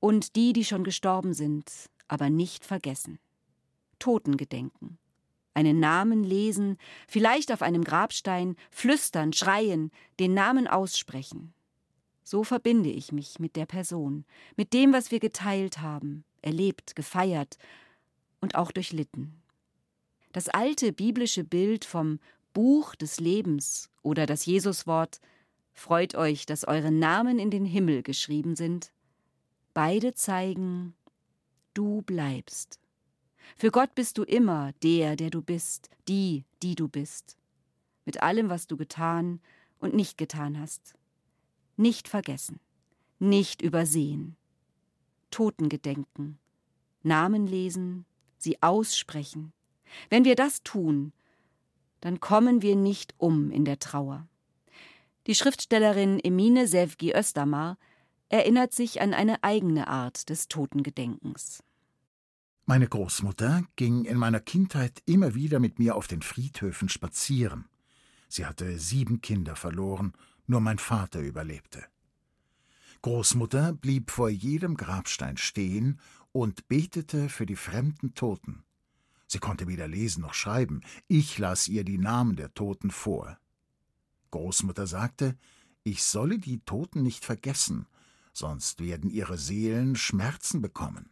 und 0.00 0.34
die, 0.34 0.52
die 0.52 0.64
schon 0.64 0.82
gestorben 0.82 1.32
sind, 1.32 1.70
aber 2.08 2.28
nicht 2.28 2.64
vergessen. 2.64 3.20
Totengedenken. 4.00 4.98
Einen 5.54 5.78
Namen 5.78 6.24
lesen, 6.24 6.76
vielleicht 7.06 7.52
auf 7.52 7.62
einem 7.62 7.84
Grabstein, 7.84 8.56
flüstern, 8.70 9.32
schreien, 9.32 9.92
den 10.18 10.34
Namen 10.34 10.66
aussprechen. 10.66 11.54
So 12.24 12.42
verbinde 12.42 12.90
ich 12.90 13.12
mich 13.12 13.38
mit 13.38 13.54
der 13.54 13.66
Person, 13.66 14.24
mit 14.56 14.72
dem, 14.72 14.92
was 14.92 15.12
wir 15.12 15.20
geteilt 15.20 15.80
haben, 15.80 16.24
erlebt, 16.42 16.96
gefeiert 16.96 17.58
und 18.40 18.54
auch 18.54 18.72
durchlitten. 18.72 19.42
Das 20.32 20.48
alte 20.48 20.92
biblische 20.92 21.44
Bild 21.44 21.84
vom 21.84 22.20
Buch 22.52 22.94
des 22.94 23.20
Lebens 23.20 23.90
oder 24.02 24.26
das 24.26 24.46
Jesuswort 24.46 25.20
Freut 25.78 26.16
euch, 26.16 26.44
dass 26.44 26.66
eure 26.66 26.90
Namen 26.90 27.38
in 27.38 27.52
den 27.52 27.64
Himmel 27.64 28.02
geschrieben 28.02 28.56
sind, 28.56 28.92
beide 29.74 30.12
zeigen, 30.12 30.96
du 31.72 32.02
bleibst. 32.02 32.80
Für 33.56 33.70
Gott 33.70 33.94
bist 33.94 34.18
du 34.18 34.24
immer 34.24 34.72
der, 34.82 35.14
der 35.14 35.30
du 35.30 35.40
bist, 35.40 35.88
die, 36.08 36.44
die 36.64 36.74
du 36.74 36.88
bist, 36.88 37.36
mit 38.04 38.24
allem, 38.24 38.48
was 38.48 38.66
du 38.66 38.76
getan 38.76 39.40
und 39.78 39.94
nicht 39.94 40.18
getan 40.18 40.58
hast. 40.58 40.94
Nicht 41.76 42.08
vergessen, 42.08 42.58
nicht 43.20 43.62
übersehen. 43.62 44.36
Toten 45.30 45.68
gedenken, 45.68 46.38
Namen 47.02 47.46
lesen, 47.46 48.04
sie 48.38 48.62
aussprechen. 48.62 49.52
Wenn 50.10 50.24
wir 50.24 50.34
das 50.34 50.62
tun, 50.62 51.12
dann 52.00 52.20
kommen 52.20 52.62
wir 52.62 52.76
nicht 52.76 53.14
um 53.18 53.50
in 53.50 53.64
der 53.64 53.78
Trauer. 53.78 54.26
Die 55.26 55.34
Schriftstellerin 55.34 56.20
Emine 56.20 56.66
Sevgi 56.66 57.12
Östermar 57.12 57.76
erinnert 58.28 58.72
sich 58.72 59.00
an 59.00 59.14
eine 59.14 59.42
eigene 59.42 59.88
Art 59.88 60.28
des 60.28 60.48
Totengedenkens. 60.48 61.62
Meine 62.66 62.86
Großmutter 62.86 63.64
ging 63.76 64.04
in 64.04 64.18
meiner 64.18 64.40
Kindheit 64.40 65.02
immer 65.06 65.34
wieder 65.34 65.58
mit 65.58 65.78
mir 65.78 65.96
auf 65.96 66.06
den 66.06 66.20
Friedhöfen 66.20 66.88
spazieren. 66.88 67.64
Sie 68.28 68.44
hatte 68.44 68.78
sieben 68.78 69.22
Kinder 69.22 69.56
verloren, 69.56 70.12
nur 70.46 70.60
mein 70.60 70.78
Vater 70.78 71.20
überlebte. 71.20 71.84
Großmutter 73.02 73.72
blieb 73.72 74.10
vor 74.10 74.28
jedem 74.28 74.76
Grabstein 74.76 75.36
stehen 75.36 76.00
und 76.32 76.68
betete 76.68 77.28
für 77.28 77.46
die 77.46 77.56
fremden 77.56 78.14
Toten. 78.14 78.64
Sie 79.26 79.38
konnte 79.38 79.68
weder 79.68 79.86
lesen 79.86 80.22
noch 80.22 80.34
schreiben, 80.34 80.80
ich 81.06 81.38
las 81.38 81.68
ihr 81.68 81.84
die 81.84 81.98
Namen 81.98 82.36
der 82.36 82.54
Toten 82.54 82.90
vor. 82.90 83.38
Großmutter 84.30 84.86
sagte, 84.86 85.36
ich 85.84 86.02
solle 86.02 86.38
die 86.38 86.60
Toten 86.60 87.02
nicht 87.02 87.24
vergessen, 87.24 87.86
sonst 88.32 88.80
werden 88.80 89.10
ihre 89.10 89.38
Seelen 89.38 89.96
Schmerzen 89.96 90.60
bekommen. 90.60 91.10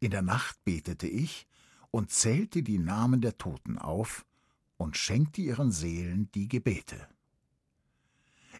In 0.00 0.10
der 0.10 0.22
Nacht 0.22 0.62
betete 0.64 1.06
ich 1.06 1.46
und 1.90 2.10
zählte 2.10 2.62
die 2.62 2.78
Namen 2.78 3.20
der 3.20 3.38
Toten 3.38 3.78
auf 3.78 4.26
und 4.76 4.96
schenkte 4.96 5.40
ihren 5.40 5.70
Seelen 5.70 6.30
die 6.32 6.48
Gebete. 6.48 7.08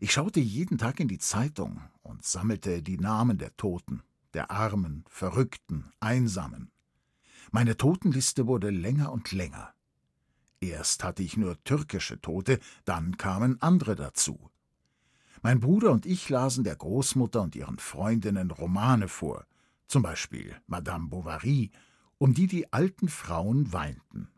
Ich 0.00 0.12
schaute 0.12 0.40
jeden 0.40 0.78
Tag 0.78 1.00
in 1.00 1.08
die 1.08 1.18
Zeitung 1.18 1.80
und 2.02 2.24
sammelte 2.24 2.82
die 2.82 2.98
Namen 2.98 3.38
der 3.38 3.56
Toten, 3.56 4.02
der 4.34 4.50
Armen, 4.50 5.04
Verrückten, 5.08 5.92
Einsamen. 6.00 6.70
Meine 7.50 7.76
Totenliste 7.76 8.46
wurde 8.46 8.70
länger 8.70 9.12
und 9.12 9.32
länger. 9.32 9.74
Erst 10.60 11.04
hatte 11.04 11.22
ich 11.22 11.36
nur 11.36 11.62
türkische 11.64 12.20
Tote, 12.20 12.58
dann 12.84 13.16
kamen 13.16 13.60
andere 13.60 13.96
dazu. 13.96 14.50
Mein 15.42 15.58
Bruder 15.58 15.90
und 15.90 16.06
ich 16.06 16.28
lasen 16.28 16.62
der 16.62 16.76
Großmutter 16.76 17.42
und 17.42 17.56
ihren 17.56 17.78
Freundinnen 17.78 18.52
Romane 18.52 19.08
vor, 19.08 19.44
zum 19.88 20.02
Beispiel 20.02 20.54
Madame 20.66 21.08
Bovary, 21.08 21.72
um 22.18 22.32
die 22.32 22.46
die 22.46 22.72
alten 22.72 23.08
Frauen 23.08 23.72
weinten. 23.72 24.28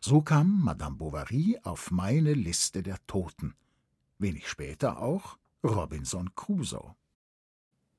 So 0.00 0.22
kam 0.22 0.62
Madame 0.62 0.96
Bovary 0.96 1.58
auf 1.62 1.90
meine 1.90 2.32
Liste 2.32 2.82
der 2.82 2.96
Toten. 3.06 3.54
Wenig 4.22 4.48
später 4.48 5.00
auch 5.02 5.36
Robinson 5.64 6.34
Crusoe. 6.34 6.94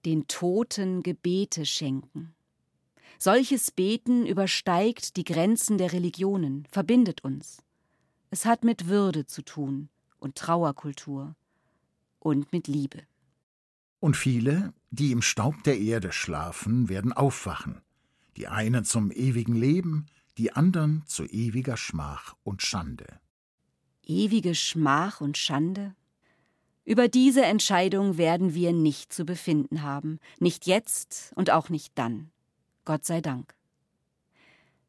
Den 0.06 0.28
Toten 0.28 1.04
Gebete 1.04 1.66
schenken. 1.66 2.34
Solches 3.20 3.72
Beten 3.72 4.26
übersteigt 4.26 5.18
die 5.18 5.24
Grenzen 5.24 5.78
der 5.78 5.94
Religionen, 5.94 6.68
verbindet 6.72 7.24
uns. 7.24 7.62
Es 8.32 8.46
hat 8.46 8.64
mit 8.64 8.88
Würde 8.88 9.26
zu 9.26 9.44
tun 9.44 9.90
und 10.20 10.36
Trauerkultur 10.36 11.36
und 12.20 12.52
mit 12.52 12.68
Liebe. 12.68 13.04
Und 14.00 14.18
viele, 14.18 14.74
die 14.92 15.12
im 15.12 15.22
Staub 15.22 15.64
der 15.64 15.80
Erde 15.80 16.12
schlafen, 16.12 16.90
werden 16.90 17.14
aufwachen, 17.14 17.82
die 18.36 18.48
einen 18.48 18.84
zum 18.84 19.12
ewigen 19.12 19.56
Leben, 19.56 20.08
die 20.38 20.52
anderen 20.52 21.04
zu 21.06 21.26
ewiger 21.26 21.78
Schmach 21.78 22.36
und 22.44 22.62
Schande. 22.62 23.20
Ewige 24.04 24.56
Schmach 24.56 25.22
und 25.22 25.38
Schande? 25.38 25.96
Über 26.86 27.08
diese 27.08 27.46
Entscheidung 27.46 28.18
werden 28.18 28.54
wir 28.54 28.74
nicht 28.74 29.14
zu 29.14 29.24
befinden 29.26 29.84
haben, 29.84 30.20
nicht 30.40 30.66
jetzt 30.68 31.32
und 31.36 31.50
auch 31.50 31.70
nicht 31.70 31.94
dann. 31.96 32.30
Gott 32.84 33.06
sei 33.06 33.22
Dank. 33.22 33.56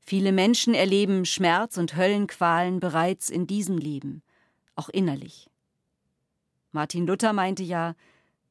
Viele 0.00 0.32
Menschen 0.32 0.74
erleben 0.74 1.24
Schmerz 1.24 1.78
und 1.78 1.96
Höllenqualen 1.96 2.80
bereits 2.80 3.30
in 3.30 3.46
diesem 3.46 3.78
Leben, 3.78 4.22
auch 4.74 4.88
innerlich. 4.88 5.48
Martin 6.72 7.06
Luther 7.06 7.32
meinte 7.32 7.62
ja, 7.62 7.94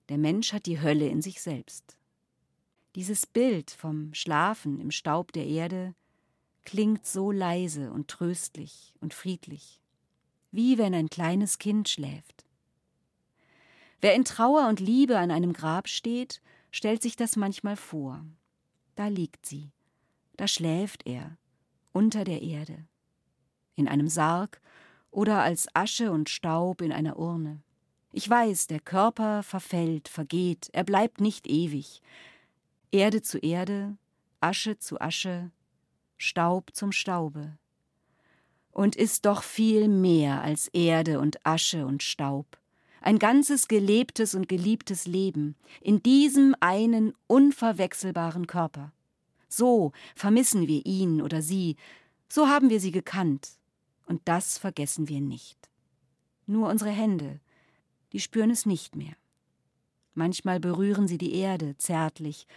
der 0.09 0.17
Mensch 0.17 0.53
hat 0.53 0.65
die 0.65 0.81
Hölle 0.81 1.07
in 1.07 1.21
sich 1.21 1.41
selbst. 1.41 1.97
Dieses 2.95 3.25
Bild 3.25 3.71
vom 3.71 4.13
Schlafen 4.13 4.79
im 4.79 4.91
Staub 4.91 5.33
der 5.33 5.45
Erde 5.45 5.93
klingt 6.63 7.05
so 7.05 7.31
leise 7.31 7.91
und 7.91 8.07
tröstlich 8.07 8.93
und 9.01 9.13
friedlich, 9.13 9.81
wie 10.51 10.77
wenn 10.77 10.95
ein 10.95 11.09
kleines 11.09 11.59
Kind 11.59 11.89
schläft. 11.89 12.42
Wer 14.03 14.15
in 14.15 14.25
Trauer 14.25 14.67
und 14.67 14.81
Liebe 14.81 15.17
an 15.17 15.31
einem 15.31 15.53
Grab 15.53 15.87
steht, 15.87 16.41
stellt 16.71 17.01
sich 17.01 17.15
das 17.15 17.37
manchmal 17.37 17.77
vor. 17.77 18.25
Da 18.95 19.07
liegt 19.07 19.45
sie, 19.45 19.71
da 20.35 20.45
schläft 20.45 21.07
er, 21.07 21.37
unter 21.93 22.25
der 22.25 22.41
Erde, 22.41 22.85
in 23.77 23.87
einem 23.87 24.09
Sarg 24.09 24.59
oder 25.09 25.41
als 25.41 25.73
Asche 25.73 26.11
und 26.11 26.29
Staub 26.29 26.81
in 26.81 26.91
einer 26.91 27.17
Urne. 27.17 27.63
Ich 28.11 28.29
weiß, 28.29 28.67
der 28.67 28.81
Körper 28.81 29.41
verfällt, 29.41 30.09
vergeht, 30.09 30.69
er 30.73 30.83
bleibt 30.83 31.21
nicht 31.21 31.47
ewig. 31.47 32.01
Erde 32.91 33.21
zu 33.21 33.37
Erde, 33.37 33.95
Asche 34.41 34.77
zu 34.79 34.99
Asche, 34.99 35.49
Staub 36.17 36.71
zum 36.73 36.91
Staube. 36.91 37.57
Und 38.69 38.97
ist 38.97 39.25
doch 39.25 39.43
viel 39.43 39.87
mehr 39.87 40.41
als 40.41 40.67
Erde 40.67 41.21
und 41.21 41.45
Asche 41.45 41.85
und 41.85 42.03
Staub. 42.03 42.57
Ein 43.03 43.19
ganzes 43.19 43.67
gelebtes 43.67 44.33
und 44.33 44.47
geliebtes 44.47 45.07
Leben 45.07 45.57
in 45.81 46.01
diesem 46.01 46.55
einen 46.61 47.13
unverwechselbaren 47.27 48.47
Körper. 48.47 48.93
So 49.49 49.91
vermissen 50.15 50.69
wir 50.69 50.85
ihn 50.85 51.21
oder 51.21 51.41
sie, 51.41 51.75
so 52.29 52.47
haben 52.47 52.69
wir 52.69 52.79
sie 52.79 52.91
gekannt, 52.91 53.59
und 54.05 54.21
das 54.23 54.57
vergessen 54.57 55.09
wir 55.09 55.19
nicht. 55.19 55.57
Nur 56.45 56.69
unsere 56.69 56.91
Hände, 56.91 57.41
die 58.13 58.21
spüren 58.21 58.49
es 58.49 58.65
nicht 58.65 58.95
mehr. 58.95 59.17
Manchmal 60.13 60.61
berühren 60.61 61.05
sie 61.05 61.17
die 61.17 61.35
Erde 61.35 61.75
zärtlich 61.77 62.47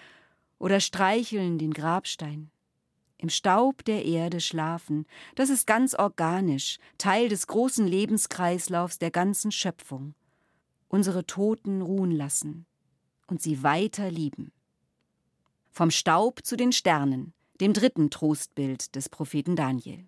oder 0.60 0.78
streicheln 0.78 1.58
den 1.58 1.72
Grabstein. 1.72 2.52
Im 3.18 3.30
Staub 3.30 3.84
der 3.84 4.04
Erde 4.04 4.40
schlafen, 4.40 5.06
das 5.34 5.50
ist 5.50 5.66
ganz 5.66 5.94
organisch, 5.94 6.78
Teil 6.98 7.28
des 7.28 7.48
großen 7.48 7.84
Lebenskreislaufs 7.84 9.00
der 9.00 9.10
ganzen 9.10 9.50
Schöpfung. 9.50 10.14
Unsere 10.88 11.26
Toten 11.26 11.82
ruhen 11.82 12.10
lassen 12.10 12.66
und 13.26 13.42
sie 13.42 13.62
weiter 13.62 14.10
lieben. 14.10 14.52
Vom 15.70 15.90
Staub 15.90 16.44
zu 16.44 16.56
den 16.56 16.72
Sternen, 16.72 17.34
dem 17.60 17.72
dritten 17.72 18.10
Trostbild 18.10 18.94
des 18.94 19.08
Propheten 19.08 19.56
Daniel. 19.56 20.06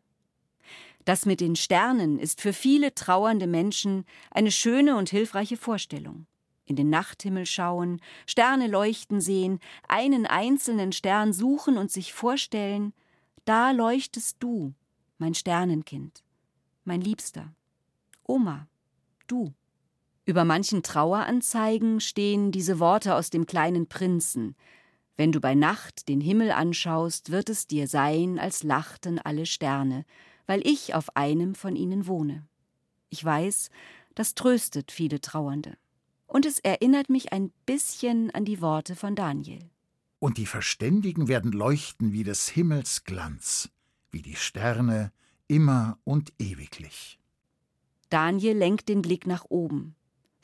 Das 1.05 1.27
mit 1.27 1.41
den 1.41 1.57
Sternen 1.57 2.19
ist 2.19 2.41
für 2.41 2.53
viele 2.53 2.95
trauernde 2.95 3.47
Menschen 3.47 4.05
eine 4.31 4.51
schöne 4.51 4.97
und 4.97 5.09
hilfreiche 5.09 5.57
Vorstellung. 5.57 6.27
In 6.67 6.77
den 6.77 6.91
Nachthimmel 6.91 7.47
schauen, 7.47 8.03
Sterne 8.27 8.67
leuchten 8.67 9.23
sehen, 9.23 9.59
einen 9.89 10.27
einzelnen 10.27 10.93
Stern 10.93 11.33
suchen 11.33 11.79
und 11.79 11.91
sich 11.91 12.13
vorstellen, 12.13 12.93
da 13.47 13.71
leuchtest 13.71 14.37
du, 14.41 14.75
mein 15.17 15.33
Sternenkind, 15.33 16.23
mein 16.85 17.01
Liebster. 17.01 17.55
Oma, 18.25 18.69
du. 19.27 19.55
Über 20.29 20.45
manchen 20.45 20.83
Traueranzeigen 20.83 22.01
stehen 22.01 22.53
diese 22.53 22.79
Worte 22.81 23.15
aus 23.15 23.31
dem 23.31 23.47
kleinen 23.47 23.87
Prinzen. 23.87 24.57
Wenn 25.17 25.33
du 25.33 25.41
bei 25.41 25.55
Nacht 25.55 26.07
den 26.07 26.21
Himmel 26.21 26.51
anschaust, 26.51 27.31
wird 27.31 27.49
es 27.49 27.67
dir 27.67 27.89
sein, 27.89 28.39
als 28.39 28.63
lachten 28.63 29.19
alle 29.19 29.47
Sterne, 29.47 30.05
weil 30.47 30.61
ich 30.67 30.95
auf 30.95 31.17
einem 31.17 31.55
von 31.55 31.77
ihnen 31.77 32.07
wohne. 32.07 32.47
Ich 33.09 33.25
weiß, 33.25 33.71
das 34.15 34.35
tröstet 34.35 34.93
viele 34.93 35.23
Trauernde. 35.23 35.79
Und 36.27 36.45
es 36.45 36.59
erinnert 36.59 37.09
mich 37.09 37.33
ein 37.33 37.51
bisschen 37.65 38.31
an 38.33 38.45
die 38.45 38.61
Worte 38.61 38.97
von 38.97 39.15
Daniel. 39.15 39.71
Und 40.19 40.37
die 40.37 40.45
Verständigen 40.45 41.29
werden 41.29 41.53
leuchten 41.53 42.13
wie 42.13 42.23
des 42.23 42.51
Himmels 42.51 43.05
Glanz, 43.05 43.71
wie 44.11 44.21
die 44.21 44.37
Sterne 44.37 45.11
immer 45.47 45.97
und 46.05 46.35
ewiglich. 46.39 47.19
Daniel 48.11 48.59
lenkt 48.59 48.91
den 48.91 49.01
Blick 49.01 49.27
nach 49.27 49.47
oben, 49.49 49.95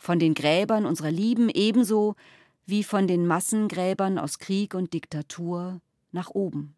von 0.05 0.19
den 0.19 0.35
Gräbern 0.35 0.85
unserer 0.85 1.11
Lieben 1.11 1.49
ebenso 1.49 2.15
wie 2.67 2.85
von 2.85 3.07
den 3.07 3.27
Massengräbern 3.27 4.19
aus 4.19 4.39
Krieg 4.39 4.75
und 4.75 4.93
Diktatur 4.93 5.81
nach 6.13 6.29
oben. 6.31 6.77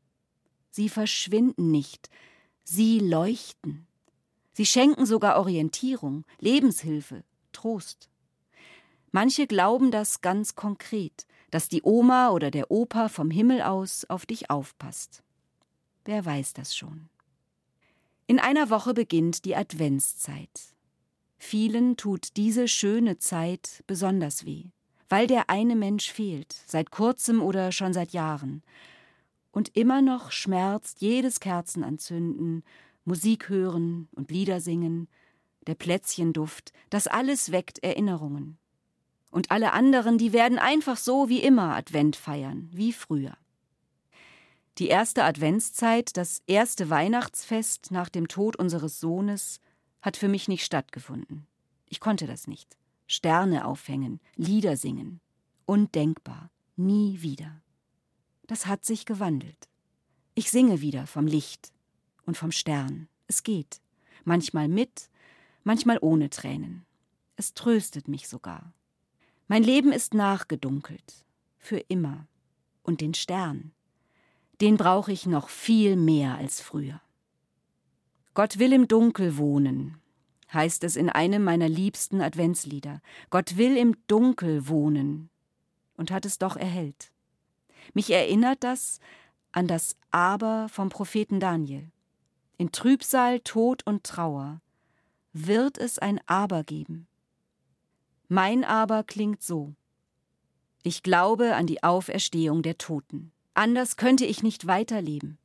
Sie 0.71 0.89
verschwinden 0.89 1.73
nicht, 1.73 2.09
Sie 2.63 3.01
leuchten. 3.01 3.87
Sie 4.53 4.65
schenken 4.65 5.07
sogar 5.07 5.39
Orientierung, 5.39 6.25
Lebenshilfe, 6.39 7.25
Trost. 7.53 8.09
Manche 9.11 9.47
glauben 9.47 9.91
das 9.91 10.21
ganz 10.21 10.55
konkret, 10.55 11.27
dass 11.51 11.69
die 11.69 11.83
Oma 11.83 12.31
oder 12.31 12.51
der 12.51 12.71
Opa 12.71 13.09
vom 13.09 13.31
Himmel 13.31 13.63
aus 13.63 14.05
auf 14.05 14.27
dich 14.27 14.51
aufpasst. 14.51 15.23
Wer 16.05 16.25
weiß 16.25 16.53
das 16.53 16.77
schon? 16.77 17.09
In 18.29 18.39
einer 18.39 18.71
Woche 18.71 18.95
beginnt 18.95 19.45
die 19.45 19.57
Adventszeit. 19.57 20.76
Vielen 21.39 21.97
tut 21.97 22.37
diese 22.37 22.69
schöne 22.69 23.19
Zeit 23.19 23.85
besonders 23.87 24.45
weh, 24.47 24.71
weil 25.09 25.27
der 25.27 25.51
eine 25.51 25.77
Mensch 25.77 26.11
fehlt, 26.11 26.55
seit 26.67 26.91
kurzem 26.91 27.43
oder 27.43 27.73
schon 27.73 27.93
seit 27.93 28.13
Jahren, 28.13 28.63
und 29.53 29.75
immer 29.75 30.03
noch 30.03 30.33
schmerzt 30.33 31.01
jedes 31.01 31.41
Kerzenanzünden, 31.41 32.63
Musik 33.07 33.49
hören 33.49 34.09
und 34.15 34.31
Lieder 34.31 34.61
singen, 34.61 35.09
der 35.67 35.75
Plätzchenduft, 35.75 36.73
das 36.91 37.07
alles 37.07 37.53
weckt 37.53 37.79
Erinnerungen. 37.83 38.59
Und 39.31 39.51
alle 39.51 39.73
anderen, 39.73 40.19
die 40.19 40.33
werden 40.33 40.59
einfach 40.59 40.97
so 40.97 41.29
wie 41.29 41.41
immer 41.41 41.75
Advent 41.75 42.17
feiern, 42.17 42.69
wie 42.73 42.93
früher. 42.93 43.37
Die 44.79 44.89
erste 44.89 45.25
Adventszeit, 45.25 46.17
das 46.17 46.43
erste 46.47 46.91
Weihnachtsfest 46.91 47.91
nach 47.91 48.11
dem 48.11 48.29
Tod 48.29 48.57
unseres 48.57 49.01
Sohnes, 49.01 49.61
hat 50.07 50.17
für 50.17 50.29
mich 50.29 50.49
nicht 50.49 50.65
stattgefunden. 50.65 51.47
Ich 51.91 52.01
konnte 52.01 52.27
das 52.27 52.47
nicht. 52.47 52.79
Sterne 53.07 53.67
aufhängen, 53.67 54.21
Lieder 54.37 54.79
singen. 54.79 55.21
Undenkbar. 55.67 56.49
Nie 56.77 57.21
wieder 57.21 57.61
das 58.47 58.67
hat 58.67 58.85
sich 58.85 59.07
gewandelt. 59.07 59.69
Ich 60.35 60.51
singe 60.51 60.81
wieder 60.81 61.07
vom 61.07 61.27
Licht 61.27 61.73
und 62.25 62.37
vom 62.37 62.53
Stern. 62.53 63.09
Es 63.27 63.43
geht. 63.43 63.81
Manchmal 64.25 64.69
mit, 64.69 65.11
manchmal 65.65 65.99
ohne 66.01 66.31
Tränen. 66.31 66.85
Es 67.37 67.55
tröstet 67.55 68.09
mich 68.09 68.29
sogar. 68.29 68.73
Mein 69.49 69.63
Leben 69.63 69.93
ist 69.93 70.15
nachgedunkelt. 70.15 71.25
Für 71.59 71.79
immer. 71.79 72.27
Und 72.83 73.01
den 73.01 73.15
Stern. 73.15 73.73
Den 74.61 74.77
brauche 74.77 75.13
ich 75.13 75.27
noch 75.27 75.49
viel 75.49 75.97
mehr 75.97 76.37
als 76.37 76.61
früher. 76.61 77.01
Gott 78.37 78.59
will 78.59 78.75
im 78.75 78.87
Dunkel 78.87 79.39
wohnen. 79.39 79.99
heißt 80.53 80.85
es 80.85 80.97
in 80.97 81.09
einem 81.09 81.43
meiner 81.43 81.71
liebsten 81.71 82.21
Adventslieder. 82.21 83.01
Gott 83.31 83.57
will 83.57 83.79
im 83.79 83.97
Dunkel 84.09 84.69
wohnen 84.69 85.31
und 85.97 86.11
hat 86.11 86.27
es 86.27 86.37
doch 86.37 86.55
erhellt. 86.55 87.13
Mich 87.95 88.11
erinnert 88.11 88.63
das 88.63 89.01
an 89.53 89.67
das 89.67 89.97
Aber 90.11 90.69
vom 90.69 90.91
Propheten 90.91 91.41
Daniel. 91.41 91.91
In 92.59 92.73
Trübsal, 92.73 93.41
Tod 93.41 93.87
und 93.87 94.05
Trauer 94.05 94.61
wird 95.33 95.79
es 95.79 95.99
ein 95.99 96.21
Aber 96.27 96.63
geben. 96.63 97.09
Mein 98.29 98.65
Aber 98.65 99.03
klingt 99.03 99.43
so. 99.43 99.73
Ich 100.83 101.03
glaube 101.03 101.55
an 101.55 101.67
die 101.67 101.83
Auferstehung 101.83 102.61
der 102.61 102.77
Toten. 102.77 103.33
Anders 103.55 103.97
könnte 103.97 104.27
ich 104.27 104.43
nicht 104.43 104.67
weiterleben. 104.67 105.39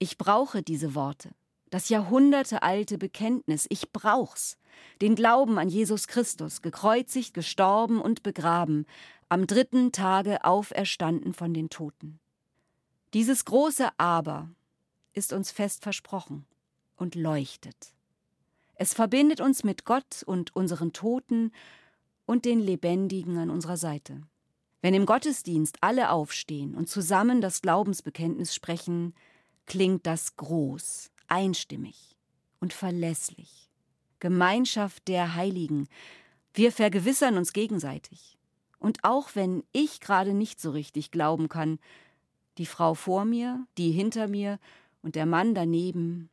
Ich 0.00 0.18
brauche 0.18 0.64
diese 0.64 0.96
Worte, 0.96 1.30
das 1.74 1.88
jahrhundertealte 1.88 2.98
Bekenntnis, 2.98 3.66
ich 3.68 3.90
brauch's, 3.90 4.58
den 5.02 5.16
Glauben 5.16 5.58
an 5.58 5.68
Jesus 5.68 6.06
Christus, 6.06 6.62
gekreuzigt, 6.62 7.34
gestorben 7.34 8.00
und 8.00 8.22
begraben, 8.22 8.86
am 9.28 9.48
dritten 9.48 9.90
Tage 9.90 10.44
auferstanden 10.44 11.34
von 11.34 11.52
den 11.52 11.70
Toten. 11.70 12.20
Dieses 13.12 13.44
große 13.44 13.88
Aber 13.98 14.50
ist 15.14 15.32
uns 15.32 15.50
fest 15.50 15.82
versprochen 15.82 16.46
und 16.94 17.16
leuchtet. 17.16 17.92
Es 18.76 18.94
verbindet 18.94 19.40
uns 19.40 19.64
mit 19.64 19.84
Gott 19.84 20.22
und 20.24 20.54
unseren 20.54 20.92
Toten 20.92 21.50
und 22.24 22.44
den 22.44 22.60
Lebendigen 22.60 23.36
an 23.36 23.50
unserer 23.50 23.78
Seite. 23.78 24.22
Wenn 24.80 24.94
im 24.94 25.06
Gottesdienst 25.06 25.78
alle 25.80 26.10
aufstehen 26.10 26.76
und 26.76 26.88
zusammen 26.88 27.40
das 27.40 27.62
Glaubensbekenntnis 27.62 28.54
sprechen, 28.54 29.12
klingt 29.66 30.06
das 30.06 30.36
groß, 30.36 31.10
einstimmig 31.28 32.16
und 32.60 32.72
verlässlich. 32.72 33.70
Gemeinschaft 34.20 35.08
der 35.08 35.34
Heiligen. 35.34 35.88
Wir 36.54 36.72
vergewissern 36.72 37.36
uns 37.36 37.52
gegenseitig. 37.52 38.38
Und 38.78 39.04
auch 39.04 39.30
wenn 39.34 39.64
ich 39.72 40.00
gerade 40.00 40.34
nicht 40.34 40.60
so 40.60 40.70
richtig 40.70 41.10
glauben 41.10 41.48
kann, 41.48 41.78
die 42.58 42.66
Frau 42.66 42.94
vor 42.94 43.24
mir, 43.24 43.66
die 43.76 43.90
hinter 43.90 44.28
mir 44.28 44.58
und 45.02 45.14
der 45.14 45.26
Mann 45.26 45.54
daneben, 45.54 46.30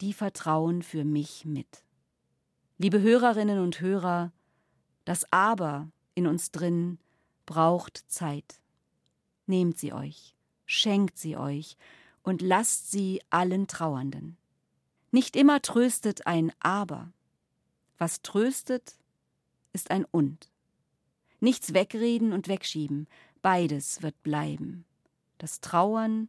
die 0.00 0.12
vertrauen 0.12 0.82
für 0.82 1.04
mich 1.04 1.44
mit. 1.44 1.84
Liebe 2.78 3.00
Hörerinnen 3.00 3.58
und 3.58 3.80
Hörer, 3.80 4.32
das 5.04 5.30
Aber 5.32 5.90
in 6.14 6.26
uns 6.26 6.50
drin 6.50 6.98
braucht 7.46 8.04
Zeit. 8.08 8.60
Nehmt 9.46 9.78
sie 9.78 9.92
euch, 9.92 10.34
schenkt 10.66 11.18
sie 11.18 11.36
euch 11.36 11.76
und 12.22 12.42
lasst 12.42 12.90
sie 12.90 13.22
allen 13.30 13.66
Trauernden. 13.66 14.36
Nicht 15.10 15.36
immer 15.36 15.60
tröstet 15.62 16.26
ein 16.26 16.52
Aber. 16.60 17.12
Was 17.98 18.22
tröstet, 18.22 18.96
ist 19.72 19.90
ein 19.90 20.04
Und. 20.04 20.50
Nichts 21.40 21.74
wegreden 21.74 22.32
und 22.32 22.48
wegschieben, 22.48 23.08
beides 23.42 24.02
wird 24.02 24.22
bleiben. 24.22 24.84
Das 25.38 25.60
Trauern 25.60 26.28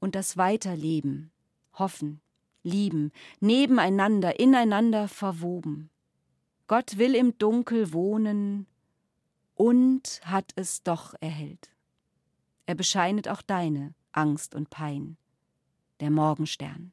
und 0.00 0.14
das 0.14 0.36
Weiterleben, 0.36 1.30
hoffen, 1.74 2.20
lieben, 2.62 3.12
nebeneinander, 3.40 4.40
ineinander 4.40 5.08
verwoben. 5.08 5.90
Gott 6.66 6.98
will 6.98 7.14
im 7.14 7.36
Dunkel 7.38 7.92
wohnen 7.92 8.66
und 9.54 10.20
hat 10.24 10.52
es 10.56 10.82
doch 10.82 11.14
erhellt. 11.20 11.70
Er 12.66 12.74
bescheinet 12.74 13.28
auch 13.28 13.42
deine 13.42 13.94
Angst 14.12 14.54
und 14.54 14.70
Pein, 14.70 15.16
der 16.00 16.10
Morgenstern. 16.10 16.92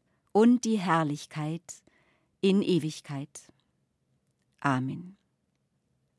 und 0.31 0.65
die 0.65 0.79
Herrlichkeit 0.79 1.61
in 2.41 2.61
Ewigkeit. 2.61 3.51
Amen. 4.59 5.17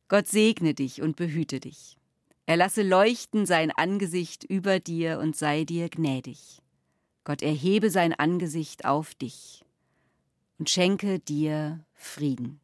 Gott 0.08 0.26
segne 0.28 0.74
dich 0.74 1.02
und 1.02 1.16
behüte 1.16 1.60
dich. 1.60 1.96
Er 2.46 2.56
lasse 2.56 2.82
leuchten 2.82 3.46
sein 3.46 3.70
Angesicht 3.70 4.44
über 4.44 4.80
dir 4.80 5.18
und 5.20 5.36
sei 5.36 5.64
dir 5.64 5.88
gnädig. 5.88 6.60
Gott 7.24 7.42
erhebe 7.42 7.90
sein 7.90 8.12
Angesicht 8.12 8.84
auf 8.84 9.14
dich 9.14 9.64
und 10.58 10.68
schenke 10.68 11.18
dir 11.20 11.84
Frieden. 11.94 12.61